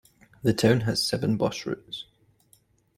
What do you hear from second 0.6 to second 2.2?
has seven bus routes.